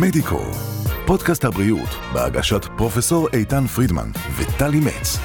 [0.00, 0.40] מדיקו,
[1.06, 5.18] פודקאסט הבריאות בהגשת פרופסור איתן פרידמן וטלי מצ.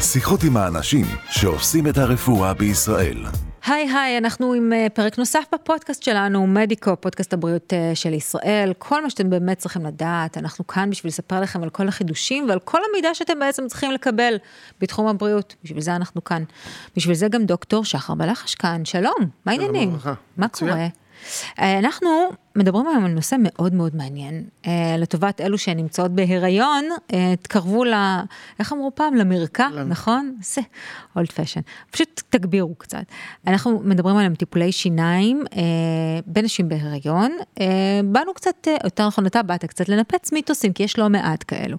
[0.00, 3.24] שיחות עם האנשים שעושים את הרפואה בישראל.
[3.66, 8.72] היי היי, אנחנו עם אה, פרק נוסף בפודקאסט שלנו, מדיקו, פודקאסט הבריאות אה, של ישראל.
[8.78, 12.58] כל מה שאתם באמת צריכים לדעת, אנחנו כאן בשביל לספר לכם על כל החידושים ועל
[12.58, 14.36] כל המידע שאתם בעצם צריכים לקבל
[14.80, 15.54] בתחום הבריאות.
[15.64, 16.42] בשביל זה אנחנו כאן.
[16.96, 19.96] בשביל זה גם דוקטור שחר בלחש כאן, שלום, מה העניינים?
[20.36, 20.86] מה קורה?
[21.58, 22.08] אה, אנחנו
[22.56, 27.94] מדברים היום על נושא מאוד מאוד מעניין, אה, לטובת אלו שנמצאות בהיריון, אה, תקרבו ל...
[28.58, 29.14] איך אמרו פעם?
[29.14, 30.36] למרקע, נכון?
[30.42, 30.60] זה
[31.16, 31.60] אולד פשן.
[31.90, 33.04] פשוט תגבירו קצת.
[33.46, 35.44] אנחנו מדברים עליהם טיפולי שיניים
[36.26, 37.36] בנשים בהיריון.
[38.04, 41.76] באנו קצת, יותר נכון, אתה באת קצת לנפץ מיתוסים, כי יש לא מעט כאלו.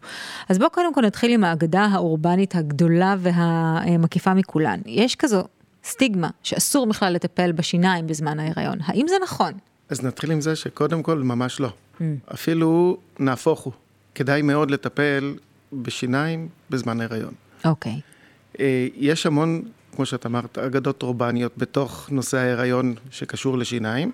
[0.49, 4.79] אז בואו קודם כל נתחיל עם האגדה האורבנית הגדולה והמקיפה מכולן.
[4.85, 5.43] יש כזו
[5.87, 8.77] סטיגמה שאסור בכלל לטפל בשיניים בזמן ההיריון.
[8.81, 9.53] האם זה נכון?
[9.89, 11.69] אז נתחיל עם זה שקודם כל ממש לא.
[11.69, 12.03] Mm.
[12.33, 13.73] אפילו נהפוך הוא.
[14.15, 15.35] כדאי מאוד לטפל
[15.73, 17.33] בשיניים בזמן ההיריון.
[17.65, 17.91] אוקיי.
[17.91, 18.59] Okay.
[18.59, 19.61] אה, יש המון,
[19.95, 24.11] כמו שאת אמרת, אגדות אורבניות בתוך נושא ההיריון שקשור לשיניים,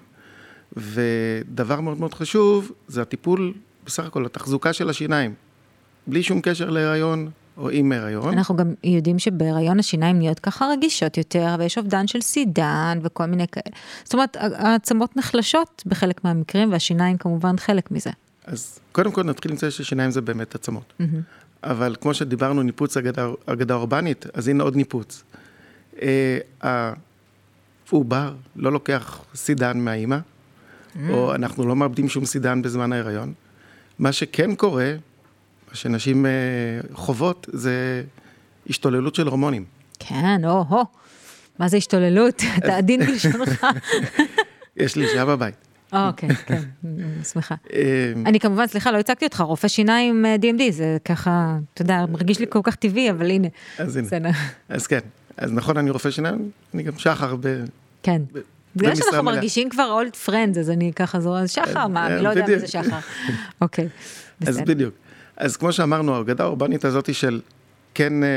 [0.77, 3.53] ודבר מאוד מאוד חשוב זה הטיפול,
[3.85, 5.33] בסך הכל התחזוקה של השיניים.
[6.07, 8.33] בלי שום קשר להיריון, או עם הריון.
[8.33, 13.47] אנחנו גם יודעים שבהריון השיניים נהיות ככה רגישות יותר, ויש אובדן של סידן וכל מיני
[13.47, 13.75] כאלה.
[14.03, 18.09] זאת אומרת, העצמות נחלשות בחלק מהמקרים, והשיניים כמובן חלק מזה.
[18.45, 20.93] אז קודם כל נתחיל עם זה ששיניים זה באמת עצמות.
[21.01, 21.03] Mm-hmm.
[21.63, 25.23] אבל כמו שדיברנו, ניפוץ אגדה, אגדה אורבנית, אז הנה עוד ניפוץ.
[26.01, 26.39] אה,
[27.91, 30.99] העובר לא לוקח סידן מהאימא, mm-hmm.
[31.09, 33.33] או אנחנו לא מאבדים שום סידן בזמן ההיריון.
[33.99, 34.93] מה שכן קורה,
[35.73, 36.31] שנשים אה,
[36.93, 38.03] חוות זה
[38.69, 39.65] השתוללות של הורמונים.
[39.99, 40.83] כן, או-הו,
[41.59, 42.41] מה זה השתוללות?
[42.57, 43.65] אתה עדין בלשונך.
[44.77, 45.55] יש לי אישה בבית.
[45.93, 46.61] אוקיי, כן,
[47.33, 47.55] שמחה.
[47.73, 52.05] אה, אני כמובן, סליחה, לא הצגתי אותך, רופא שיניים DMD, אה, זה ככה, אתה יודע,
[52.09, 53.47] מרגיש לי כל כך טבעי, אבל הנה.
[53.77, 54.29] אז הנה.
[54.69, 54.99] אז כן,
[55.37, 57.63] אז נכון, אני רופא שיניים, אני גם שחר ב...
[58.03, 58.21] כן.
[58.75, 62.29] בגלל שאנחנו מרגישים כבר אולד פרנד, אז אני ככה זו, אז שחר, מה, אני לא
[62.29, 62.99] יודעת מי זה שחר.
[63.61, 63.87] אוקיי,
[64.39, 64.51] בסדר.
[64.51, 64.93] אז בדיוק.
[65.37, 67.41] אז כמו שאמרנו, האגדה האורבנית הזאת של
[67.93, 68.29] כן אה,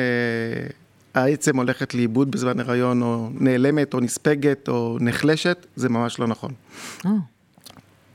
[1.14, 6.52] העצם הולכת לאיבוד בזמן הריון, או נעלמת, או נספגת, או נחלשת, זה ממש לא נכון.
[7.04, 7.08] Oh.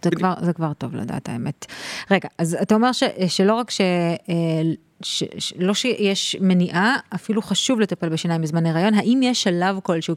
[0.04, 1.66] זה כבר, זה כבר טוב לדעת האמת.
[2.12, 3.82] רגע, אז אתה אומר ש, שלא רק ש...
[3.82, 4.62] אה,
[5.04, 10.16] ש, ש, לא שיש מניעה, אפילו חשוב לטפל בשיניים בזמן הריון, האם יש שלב כלשהו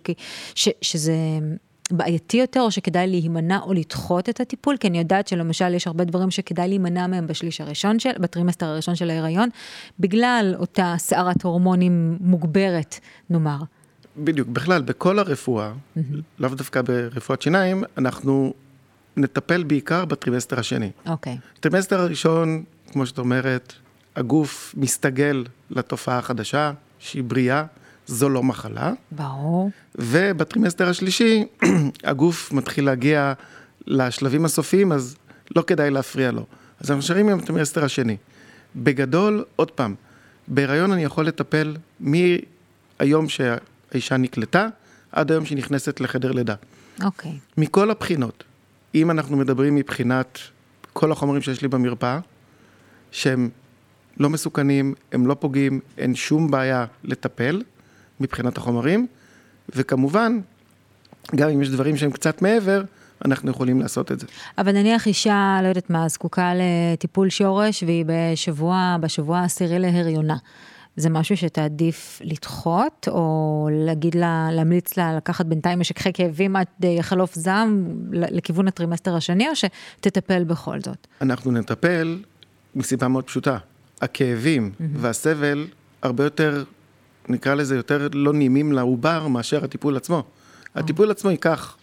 [0.54, 1.14] ש, שזה
[1.90, 4.76] בעייתי יותר, או שכדאי להימנע או לדחות את הטיפול?
[4.76, 8.94] כי אני יודעת שלמשל יש הרבה דברים שכדאי להימנע מהם בשליש הראשון של, בטרימסטר הראשון
[8.94, 9.48] של ההיריון,
[10.00, 13.00] בגלל אותה סערת הורמונים מוגברת,
[13.30, 13.58] נאמר.
[14.16, 16.00] בדיוק, בכלל, בכל הרפואה, mm-hmm.
[16.38, 18.52] לאו דווקא ברפואת שיניים, אנחנו
[19.16, 20.90] נטפל בעיקר בטרימסטר השני.
[21.06, 21.34] אוקיי.
[21.34, 21.60] Okay.
[21.60, 23.72] טרימסטר הראשון, כמו שאת אומרת,
[24.16, 27.64] הגוף מסתגל לתופעה החדשה, שהיא בריאה.
[28.06, 28.92] זו לא מחלה.
[29.10, 29.70] ברור.
[29.94, 31.44] ובטרימסטר השלישי,
[32.04, 33.32] הגוף מתחיל להגיע
[33.86, 35.16] לשלבים הסופיים, אז
[35.56, 36.46] לא כדאי להפריע לו.
[36.80, 38.16] אז אנחנו נשארים עם הטרימסטר השני.
[38.76, 39.94] בגדול, עוד פעם,
[40.48, 44.68] בהיריון אני יכול לטפל מהיום שהאישה נקלטה,
[45.12, 46.54] עד היום שהיא נכנסת לחדר לידה.
[47.04, 47.30] אוקיי.
[47.30, 47.34] Okay.
[47.56, 48.44] מכל הבחינות,
[48.94, 50.38] אם אנחנו מדברים מבחינת
[50.92, 52.18] כל החומרים שיש לי במרפאה,
[53.12, 53.50] שהם
[54.16, 57.62] לא מסוכנים, הם לא פוגעים, אין שום בעיה לטפל,
[58.20, 59.06] מבחינת החומרים,
[59.68, 60.40] וכמובן,
[61.36, 62.82] גם אם יש דברים שהם קצת מעבר,
[63.24, 64.26] אנחנו יכולים לעשות את זה.
[64.58, 70.36] אבל נניח אישה, לא יודעת מה, זקוקה לטיפול שורש והיא בשבוע, בשבוע העשירי להריונה.
[70.96, 77.34] זה משהו שתעדיף לדחות, או להגיד לה, להמליץ לה לקחת בינתיים משככי כאבים עד יחלוף
[77.34, 81.06] זעם לכיוון הטרימסטר השני, או שתטפל בכל זאת?
[81.20, 82.18] אנחנו נטפל
[82.74, 83.58] מסיבה מאוד פשוטה.
[84.00, 84.84] הכאבים mm-hmm.
[84.96, 85.66] והסבל
[86.02, 86.64] הרבה יותר
[87.28, 90.22] נקרא לזה יותר לא נעימים לעובר מאשר הטיפול עצמו.
[90.74, 91.76] הטיפול עצמו ייקח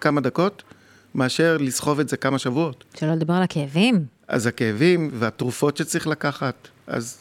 [0.00, 0.62] כמה דקות,
[1.14, 2.84] מאשר לסחוב את זה כמה שבועות.
[2.94, 4.04] שלא לדבר על הכאבים.
[4.28, 7.18] אז הכאבים והתרופות שצריך לקחת, אז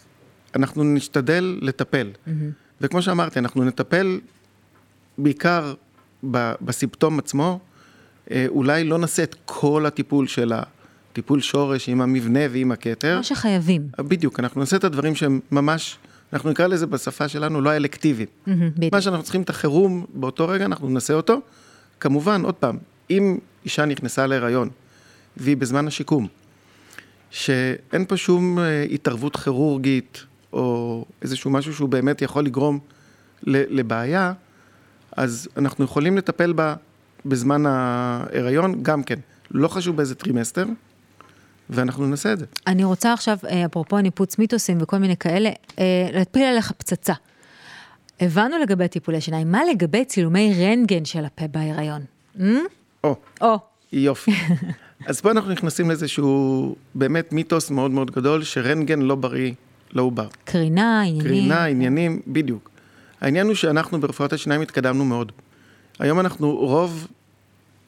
[0.56, 2.12] אנחנו נשתדל לטפל.
[2.12, 2.32] Mm-hmm.
[2.82, 4.20] וכמו שאמרתי, אנחנו נטפל
[5.18, 5.74] בעיקר
[6.62, 7.60] בסימפטום עצמו,
[8.32, 13.18] אה, אולי לא נעשה את כל הטיפול של הטיפול שורש עם המבנה ועם הכתר.
[13.18, 13.88] מה שחייבים.
[14.00, 15.98] בדיוק, אנחנו נעשה את הדברים שהם ממש
[16.34, 18.26] אנחנו נקרא לזה בשפה שלנו לא האלקטיבי.
[18.26, 18.52] Mm-hmm,
[18.92, 21.42] מה שאנחנו צריכים את החירום באותו רגע, אנחנו נעשה אותו.
[22.00, 22.78] כמובן, עוד פעם,
[23.10, 24.70] אם אישה נכנסה להיריון,
[25.38, 26.28] והיא בזמן השיקום,
[27.32, 32.80] שאין פה שום אה, התערבות כירורגית, או איזשהו משהו שהוא באמת יכול לגרום
[33.44, 34.34] לבעיה,
[35.18, 36.76] אז אנחנו יכולים לטפל בה
[37.26, 39.20] בזמן ההיריון, גם כן.
[39.52, 40.66] לא חשוב באיזה טרימסטר,
[41.72, 42.46] ואנחנו נעשה את זה.
[42.68, 45.84] אני רוצה עכשיו, אה, אפרופו ניפוץ מיתוסים וכל מיני כאלה, אה,
[46.14, 47.14] להפיל עליך פצצה.
[48.20, 52.02] הבנו לגבי טיפולי שיניים, מה לגבי צילומי רנטגן של הפה בהיריון?
[52.38, 52.42] Hmm?
[53.04, 53.58] או, או,
[53.94, 54.32] יופי.
[55.08, 59.54] אז פה אנחנו נכנסים לאיזשהו באמת מיתוס מאוד מאוד גדול, שרנטגן לא בריא
[59.92, 60.28] לעובר.
[60.44, 61.22] קרינה, עניינים.
[61.24, 62.70] קרינה, עניינים, בדיוק.
[63.22, 65.32] העניין הוא שאנחנו ברפואת השיניים התקדמנו מאוד.
[66.00, 67.08] היום אנחנו, רוב,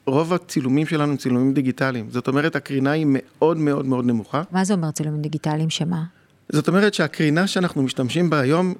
[0.06, 2.10] רוב הצילומים שלנו הם צילומים דיגיטליים.
[2.10, 4.42] זאת אומרת, הקרינה היא מאוד מאוד מאוד נמוכה.
[4.52, 6.04] מה זה אומר צילומים דיגיטליים, שמה?
[6.52, 8.74] זאת אומרת שהקרינה שאנחנו משתמשים בה היום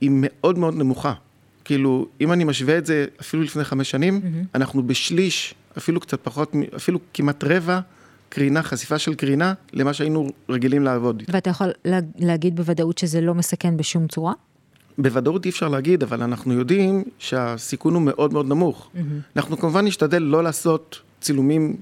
[0.00, 1.12] היא מאוד מאוד נמוכה.
[1.64, 4.46] כאילו, אם אני משווה את זה אפילו לפני חמש שנים, mm-hmm.
[4.54, 7.80] אנחנו בשליש, אפילו קצת פחות, אפילו כמעט רבע
[8.28, 11.32] קרינה, חשיפה של קרינה, למה שהיינו רגילים לעבוד איתה.
[11.34, 14.32] ואתה יכול לה, להגיד בוודאות שזה לא מסכן בשום צורה?
[15.02, 18.90] בוודאות אי אפשר להגיד, אבל אנחנו יודעים שהסיכון הוא מאוד מאוד נמוך.
[18.94, 18.98] Mm-hmm.
[19.36, 21.76] אנחנו כמובן נשתדל לא לעשות צילומים,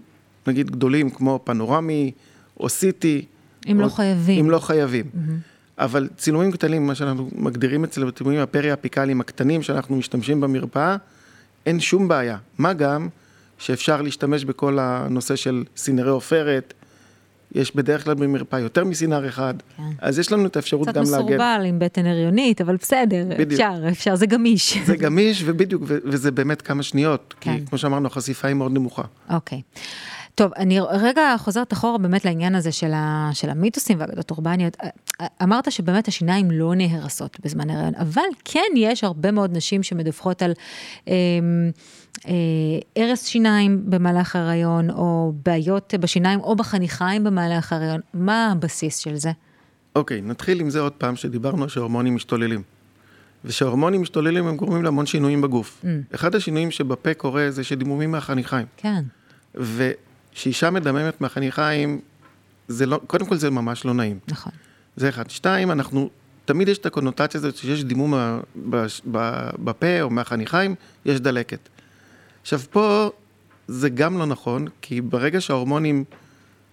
[0.46, 2.12] נגיד, גדולים, כמו פנורמי
[2.60, 3.24] או סיטי.
[3.66, 4.44] אם או, לא חייבים.
[4.44, 5.04] אם לא חייבים.
[5.04, 5.58] Mm-hmm.
[5.78, 10.96] אבל צילומים קטנים, מה שאנחנו מגדירים אצל הצילומים הפרי-אפיקליים הקטנים שאנחנו משתמשים במרפאה,
[11.66, 12.36] אין שום בעיה.
[12.58, 13.08] מה גם
[13.58, 16.74] שאפשר להשתמש בכל הנושא של סינרי עופרת,
[17.54, 19.82] יש בדרך כלל במרפאה יותר מסינר אחד, כן.
[19.98, 21.06] אז יש לנו את האפשרות גם להגן.
[21.06, 23.60] קצת מסורבל עם בטן הריונית, אבל בסדר, בדיוק.
[23.60, 24.78] אפשר, אפשר, זה גמיש.
[24.84, 27.58] זה גמיש, ובדיוק, וזה באמת כמה שניות, כן.
[27.58, 29.02] כי כמו שאמרנו, החשיפה היא מאוד נמוכה.
[29.30, 29.62] אוקיי.
[30.38, 34.76] טוב, אני רגע חוזרת אחורה באמת לעניין הזה של, ה, של המיתוסים והאגדות אורבניות.
[35.42, 40.52] אמרת שבאמת השיניים לא נהרסות בזמן הריון, אבל כן יש הרבה מאוד נשים שמדווחות על
[41.08, 41.14] אה,
[42.28, 42.32] אה,
[42.96, 48.00] הרס שיניים במהלך הריון, או בעיות בשיניים או בחניכיים במהלך הריון.
[48.14, 49.30] מה הבסיס של זה?
[49.96, 52.62] אוקיי, נתחיל עם זה עוד פעם, שדיברנו שההורמונים משתוללים.
[53.44, 55.84] ושההורמונים משתוללים הם גורמים להמון שינויים בגוף.
[55.84, 56.14] Mm.
[56.14, 58.66] אחד השינויים שבפה קורה זה שדימומים מהחניכיים.
[58.76, 59.02] כן.
[59.60, 59.90] ו...
[60.38, 62.00] שאישה מדממת מהחניכיים,
[62.68, 64.18] זה לא, קודם כל זה ממש לא נעים.
[64.28, 64.52] נכון.
[64.96, 65.30] זה אחד.
[65.30, 66.10] שתיים, אנחנו,
[66.44, 68.14] תמיד יש את הקונוטציה הזאת שיש דימום
[69.64, 70.74] בפה או מהחניכיים,
[71.04, 71.68] יש דלקת.
[72.42, 73.10] עכשיו פה
[73.68, 76.04] זה גם לא נכון, כי ברגע שההורמונים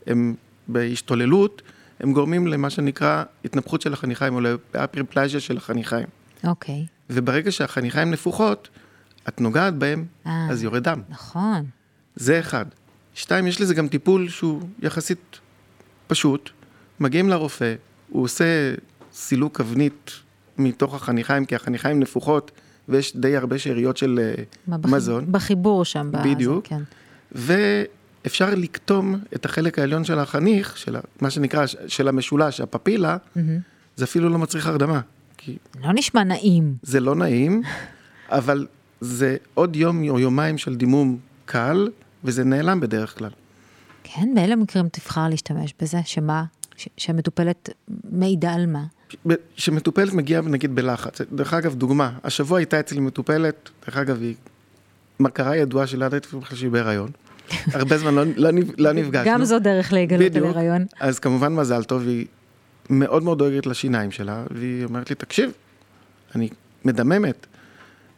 [0.08, 0.36] הם
[0.68, 1.62] בהשתוללות,
[2.00, 4.42] הם גורמים למה שנקרא התנפחות של החניכיים או
[4.74, 6.08] לאפריפלזיה של החניכיים.
[6.44, 6.86] אוקיי.
[7.10, 8.70] וברגע שהחניכיים נפוחות,
[9.28, 11.02] את נוגעת בהם, אה, אז יורד דם.
[11.10, 11.66] נכון.
[12.16, 12.66] זה אחד.
[13.16, 15.40] שתיים, יש לזה גם טיפול שהוא יחסית
[16.08, 16.50] פשוט.
[17.00, 17.76] מגיעים לרופא,
[18.10, 18.74] הוא עושה
[19.14, 20.12] סילוק אבנית
[20.58, 22.52] מתוך החניכיים, כי החניכיים נפוחות,
[22.90, 24.90] ויש די הרבה שאריות של אה, בח...
[24.90, 25.32] מזון.
[25.32, 26.12] בחיבור שם.
[26.24, 26.68] בדיוק.
[26.68, 26.82] בזה, כן.
[28.26, 33.40] ואפשר לקטום את החלק העליון של החניך, של מה שנקרא, של המשולש, הפפילה, mm-hmm.
[33.96, 35.02] זה אפילו לא מצריך הרדמה.
[35.38, 35.58] כי...
[35.82, 36.76] לא נשמע נעים.
[36.82, 37.62] זה לא נעים,
[38.30, 38.68] אבל
[39.02, 41.90] זה עוד יום או יומיים של דימום קל,
[42.26, 43.30] וזה נעלם בדרך כלל.
[44.04, 45.98] כן, באילו מקרים תבחר להשתמש בזה?
[46.06, 46.44] שמה?
[46.98, 47.70] שמטופלת
[48.12, 48.84] מעידה על מה?
[49.56, 51.22] שמטופלת מגיעה נגיד בלחץ.
[51.32, 54.36] דרך אגב, דוגמה, השבוע הייתה אצלי מטופלת, דרך אגב, היא
[55.20, 57.12] מכרה ידועה של ידעתי בכלל שהיא בהיריון.
[57.74, 59.32] הרבה זמן לא, לא, לא נפגשנו.
[59.32, 60.86] גם זו דרך להיגלות על הריון.
[61.00, 62.26] אז כמובן מזל טוב, היא
[62.90, 65.52] מאוד מאוד דואגת לשיניים שלה, והיא אומרת לי, תקשיב,
[66.36, 66.50] אני
[66.86, 67.48] מדממת.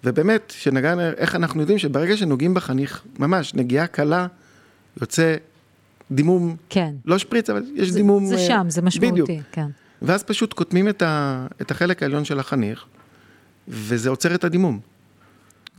[0.04, 4.28] ובאמת, שנגענו, איך אנחנו יודעים שברגע שנוגעים בחניך, ממש, נגיעה קלה,
[5.02, 5.36] יוצא
[6.12, 6.94] דימום, כן.
[7.06, 8.26] לא שפריץ, אבל יש זה, דימום.
[8.26, 9.30] זה uh, שם, זה משמעותי, בדיוק.
[9.52, 9.68] כן.
[10.02, 12.86] ואז פשוט קוטמים את, ה, את החלק העליון של החניך,
[13.68, 14.80] וזה עוצר את הדימום.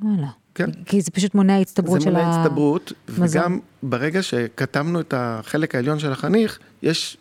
[0.02, 0.28] וואלה.
[0.54, 0.70] כן.
[0.84, 2.22] כי זה פשוט מונע הצטברות של המזון.
[2.22, 7.16] זה מונע הצטברות, וגם ברגע שקטמנו את החלק העליון של החניך, יש,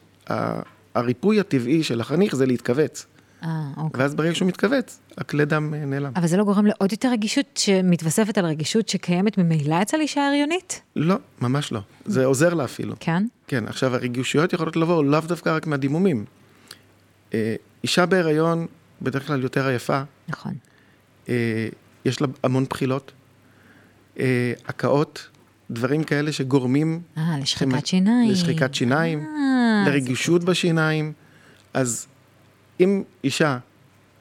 [0.95, 3.05] הריפוי הטבעי של החניך זה להתכווץ.
[3.43, 4.01] אה, אוקיי.
[4.01, 6.11] ואז ברגע שהוא מתכווץ, הכלי דם אה, נעלם.
[6.15, 10.81] אבל זה לא גורם לעוד יותר רגישות שמתווספת על רגישות שקיימת ממילא אצל אישה הריונית?
[10.95, 11.79] לא, ממש לא.
[12.05, 12.95] זה עוזר לה אפילו.
[12.99, 13.23] כן?
[13.47, 16.25] כן, עכשיו הרגישויות יכולות לבוא לאו דווקא רק מהדימומים.
[17.33, 18.67] אה, אישה בהיריון
[19.01, 20.01] בדרך כלל יותר עייפה.
[20.27, 20.53] נכון.
[21.29, 21.67] אה,
[22.05, 23.11] יש לה המון בחילות,
[24.19, 25.27] אה, הקאות,
[25.71, 27.01] דברים כאלה שגורמים...
[27.17, 28.31] אה, לשחיקת שיניים.
[28.31, 31.13] לשחיקת שיניים, אה, לרגישות בשיניים.
[31.73, 32.07] אז
[32.79, 33.57] אם אישה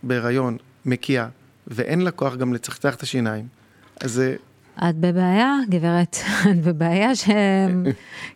[0.03, 1.29] בהיריון מקיאה
[1.67, 3.47] ואין לה כוח גם לצחצח את השיניים,
[4.01, 4.23] אז.
[4.89, 6.17] את בבעיה, גברת,
[6.51, 7.29] את בבעיה ש...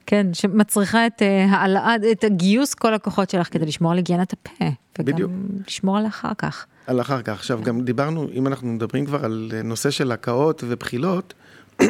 [0.06, 4.64] כן, שמצריכה את אה, העלאת, את הגיוס כל הכוחות שלך כדי לשמור על היגיינת הפה.
[4.98, 5.30] בדיוק.
[5.30, 6.66] וגם לשמור על אחר כך.
[6.86, 7.32] על אחר כך.
[7.32, 11.34] עכשיו, גם דיברנו, אם אנחנו מדברים כבר על אה, נושא של הקאות ובחילות,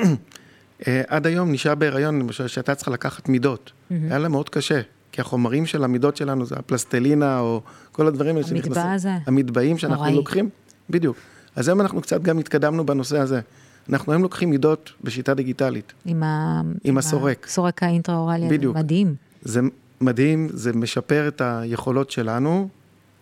[0.86, 3.72] אה, עד היום נשאר בהיריון, למשל, שהייתה צריכה לקחת מידות.
[3.90, 4.80] היה לה מאוד קשה.
[5.12, 7.60] כי החומרים של המידות שלנו זה הפלסטלינה, או
[7.92, 8.72] כל הדברים האלה שנכנסים.
[8.72, 9.12] המטבע הזה.
[9.26, 10.16] המטבעים שאנחנו נוראי.
[10.16, 10.48] לוקחים,
[10.90, 11.16] בדיוק.
[11.56, 13.40] אז היום אנחנו קצת גם התקדמנו בנושא הזה.
[13.88, 15.92] אנחנו היום לוקחים מידות בשיטה דיגיטלית.
[16.06, 16.60] עם, ה...
[16.84, 17.46] עם הסורק.
[17.46, 18.76] הסורק האינטראורלי, בדיוק.
[18.76, 19.14] מדהים.
[19.42, 19.60] זה
[20.00, 22.68] מדהים, זה משפר את היכולות שלנו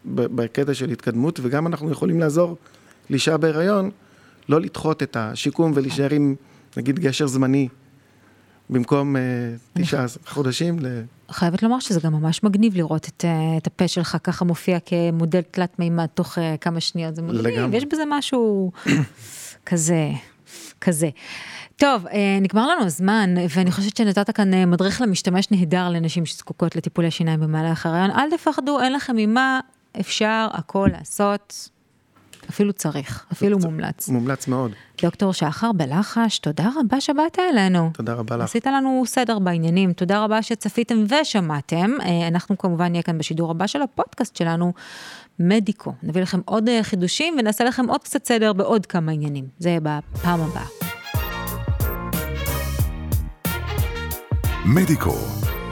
[0.05, 2.57] בקטע של התקדמות, וגם אנחנו יכולים לעזור
[3.11, 3.91] לאישה בהיריון
[4.49, 6.35] לא לדחות את השיקום ולהישאר עם,
[6.77, 7.69] נגיד, גשר זמני,
[8.71, 10.79] במקום uh, תשעה חודשים.
[10.81, 10.87] ל...
[11.31, 15.41] חייבת לומר שזה גם ממש מגניב לראות את, uh, את הפה שלך ככה מופיע כמודל
[15.41, 17.77] תלת מימד תוך uh, כמה שניות, זה מגניב, לגמרי.
[17.77, 18.73] יש בזה משהו
[19.67, 20.11] כזה,
[20.81, 21.09] כזה.
[21.77, 22.07] טוב,
[22.41, 27.87] נגמר לנו הזמן, ואני חושבת שנתת כאן מדריך למשתמש נהדר לנשים שזקוקות לטיפולי שיניים במהלך
[27.87, 28.11] הרעיון.
[28.11, 29.61] אל תפחדו, אין לכם ממה,
[30.01, 31.69] אפשר הכל לעשות.
[32.51, 34.09] אפילו צריך, אפילו מומלץ.
[34.09, 34.73] מומלץ מאוד.
[35.03, 37.91] דוקטור שחר בלחש, תודה רבה שבאת אלינו.
[37.95, 38.45] תודה רבה לך.
[38.45, 41.91] עשית לנו סדר בעניינים, תודה רבה שצפיתם ושמעתם.
[42.01, 44.73] אה, אנחנו כמובן נהיה כאן בשידור הבא של הפודקאסט שלנו,
[45.39, 45.93] מדיקו.
[46.03, 49.45] נביא לכם עוד אה, חידושים ונעשה לכם עוד קצת סדר בעוד כמה עניינים.
[49.59, 50.67] זה יהיה בפעם הבאה.
[54.67, 55.15] מדיקו,